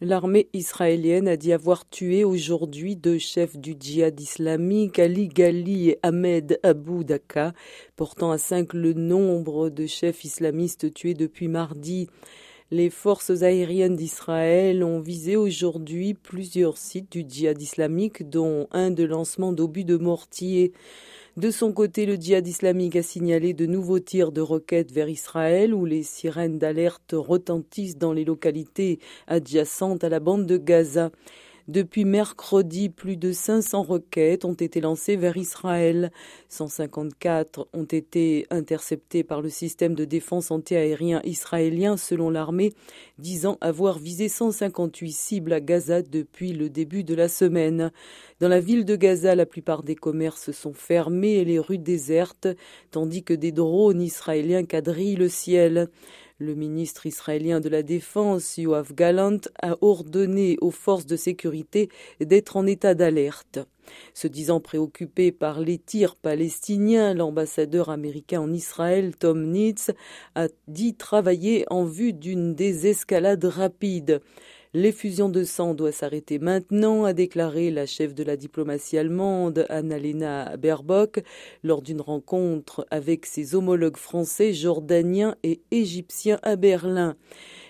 L'armée 0.00 0.48
israélienne 0.52 1.26
a 1.26 1.36
dit 1.36 1.52
avoir 1.52 1.88
tué 1.88 2.22
aujourd'hui 2.22 2.94
deux 2.94 3.18
chefs 3.18 3.56
du 3.56 3.74
djihad 3.78 4.20
islamique, 4.20 5.00
Ali 5.00 5.26
Gali 5.26 5.90
et 5.90 5.98
Ahmed 6.04 6.60
Abou 6.62 7.02
Daka, 7.02 7.52
portant 7.96 8.30
à 8.30 8.38
cinq 8.38 8.74
le 8.74 8.92
nombre 8.92 9.70
de 9.70 9.86
chefs 9.86 10.22
islamistes 10.22 10.94
tués 10.94 11.14
depuis 11.14 11.48
mardi. 11.48 12.06
Les 12.70 12.90
forces 12.90 13.30
aériennes 13.30 13.96
d'Israël 13.96 14.84
ont 14.84 15.00
visé 15.00 15.36
aujourd'hui 15.36 16.12
plusieurs 16.12 16.76
sites 16.76 17.10
du 17.10 17.24
djihad 17.26 17.62
islamique, 17.62 18.28
dont 18.28 18.68
un 18.72 18.90
de 18.90 19.04
lancement 19.04 19.52
d'obus 19.52 19.84
de 19.84 19.96
mortier. 19.96 20.72
De 21.38 21.50
son 21.50 21.72
côté, 21.72 22.04
le 22.04 22.16
djihad 22.16 22.46
islamique 22.46 22.96
a 22.96 23.02
signalé 23.02 23.54
de 23.54 23.64
nouveaux 23.64 24.00
tirs 24.00 24.32
de 24.32 24.42
roquettes 24.42 24.92
vers 24.92 25.08
Israël 25.08 25.72
où 25.72 25.86
les 25.86 26.02
sirènes 26.02 26.58
d'alerte 26.58 27.14
retentissent 27.16 27.96
dans 27.96 28.12
les 28.12 28.26
localités 28.26 28.98
adjacentes 29.28 30.04
à 30.04 30.10
la 30.10 30.20
bande 30.20 30.44
de 30.44 30.58
Gaza. 30.58 31.10
Depuis 31.68 32.06
mercredi, 32.06 32.88
plus 32.88 33.18
de 33.18 33.30
500 33.30 33.82
roquettes 33.82 34.46
ont 34.46 34.54
été 34.54 34.80
lancées 34.80 35.16
vers 35.16 35.36
Israël. 35.36 36.10
154 36.48 37.68
ont 37.74 37.84
été 37.84 38.46
interceptées 38.48 39.22
par 39.22 39.42
le 39.42 39.50
système 39.50 39.94
de 39.94 40.06
défense 40.06 40.50
antiaérien 40.50 41.20
israélien 41.24 41.98
selon 41.98 42.30
l'armée, 42.30 42.72
disant 43.18 43.58
avoir 43.60 43.98
visé 43.98 44.30
158 44.30 45.12
cibles 45.12 45.52
à 45.52 45.60
Gaza 45.60 46.00
depuis 46.00 46.54
le 46.54 46.70
début 46.70 47.04
de 47.04 47.14
la 47.14 47.28
semaine. 47.28 47.92
Dans 48.40 48.48
la 48.48 48.60
ville 48.60 48.86
de 48.86 48.96
Gaza, 48.96 49.34
la 49.34 49.44
plupart 49.44 49.82
des 49.82 49.94
commerces 49.94 50.52
sont 50.52 50.72
fermés 50.72 51.34
et 51.34 51.44
les 51.44 51.58
rues 51.58 51.76
désertes, 51.76 52.48
tandis 52.90 53.24
que 53.24 53.34
des 53.34 53.52
drones 53.52 54.00
israéliens 54.00 54.64
quadrillent 54.64 55.16
le 55.16 55.28
ciel. 55.28 55.90
Le 56.40 56.54
ministre 56.54 57.06
israélien 57.06 57.58
de 57.58 57.68
la 57.68 57.82
Défense, 57.82 58.58
Yoav 58.58 58.94
Galant, 58.94 59.40
a 59.60 59.76
ordonné 59.80 60.56
aux 60.60 60.70
forces 60.70 61.04
de 61.04 61.16
sécurité 61.16 61.88
d'être 62.20 62.56
en 62.56 62.64
état 62.64 62.94
d'alerte. 62.94 63.58
Se 64.14 64.28
disant 64.28 64.60
préoccupé 64.60 65.32
par 65.32 65.60
les 65.60 65.78
tirs 65.78 66.14
palestiniens, 66.14 67.12
l'ambassadeur 67.12 67.88
américain 67.88 68.40
en 68.40 68.52
Israël, 68.52 69.16
Tom 69.16 69.50
Nitz, 69.50 69.90
a 70.36 70.46
dit 70.68 70.94
travailler 70.94 71.64
en 71.70 71.84
vue 71.84 72.12
d'une 72.12 72.54
désescalade 72.54 73.44
rapide. 73.44 74.20
L'effusion 74.74 75.30
de 75.30 75.44
sang 75.44 75.72
doit 75.72 75.92
s'arrêter 75.92 76.38
maintenant, 76.38 77.04
a 77.04 77.14
déclaré 77.14 77.70
la 77.70 77.86
chef 77.86 78.14
de 78.14 78.22
la 78.22 78.36
diplomatie 78.36 78.98
allemande, 78.98 79.64
Annalena 79.70 80.58
Baerbock, 80.58 81.22
lors 81.64 81.80
d'une 81.80 82.02
rencontre 82.02 82.86
avec 82.90 83.24
ses 83.24 83.54
homologues 83.54 83.96
français, 83.96 84.52
jordaniens 84.52 85.36
et 85.42 85.62
égyptiens 85.70 86.38
à 86.42 86.56
Berlin. 86.56 87.16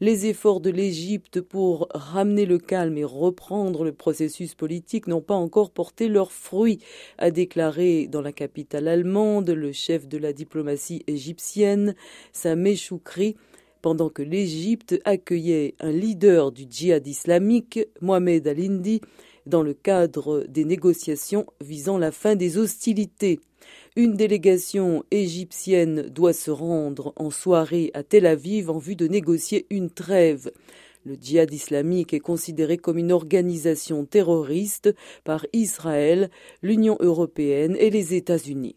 Les 0.00 0.26
efforts 0.26 0.60
de 0.60 0.68
l'Égypte 0.68 1.40
pour 1.40 1.88
ramener 1.94 2.44
le 2.44 2.58
calme 2.58 2.98
et 2.98 3.04
reprendre 3.04 3.84
le 3.84 3.92
processus 3.92 4.54
politique 4.54 5.06
n'ont 5.06 5.22
pas 5.22 5.34
encore 5.34 5.70
porté 5.70 6.08
leurs 6.08 6.32
fruits, 6.32 6.80
a 7.16 7.30
déclaré 7.30 8.06
dans 8.06 8.20
la 8.20 8.32
capitale 8.32 8.88
allemande 8.88 9.48
le 9.48 9.72
chef 9.72 10.08
de 10.08 10.18
la 10.18 10.34
diplomatie 10.34 11.04
égyptienne, 11.06 11.94
Sameh 12.32 12.76
Choukri, 12.76 13.36
pendant 13.82 14.08
que 14.08 14.22
l'Égypte 14.22 14.98
accueillait 15.04 15.74
un 15.80 15.90
leader 15.90 16.52
du 16.52 16.64
djihad 16.70 17.06
islamique, 17.06 17.80
Mohamed 18.00 18.46
Al-Indi, 18.46 19.00
dans 19.44 19.62
le 19.62 19.74
cadre 19.74 20.46
des 20.48 20.64
négociations 20.64 21.46
visant 21.60 21.98
la 21.98 22.12
fin 22.12 22.36
des 22.36 22.58
hostilités. 22.58 23.40
Une 23.96 24.14
délégation 24.14 25.04
égyptienne 25.10 26.02
doit 26.08 26.32
se 26.32 26.50
rendre 26.50 27.12
en 27.16 27.30
soirée 27.30 27.90
à 27.94 28.02
Tel 28.02 28.26
Aviv 28.26 28.70
en 28.70 28.78
vue 28.78 28.96
de 28.96 29.08
négocier 29.08 29.66
une 29.68 29.90
trêve. 29.90 30.52
Le 31.04 31.16
djihad 31.20 31.52
islamique 31.52 32.14
est 32.14 32.20
considéré 32.20 32.78
comme 32.78 32.98
une 32.98 33.10
organisation 33.10 34.04
terroriste 34.04 34.94
par 35.24 35.44
Israël, 35.52 36.30
l'Union 36.62 36.96
européenne 37.00 37.76
et 37.78 37.90
les 37.90 38.14
États-Unis. 38.14 38.76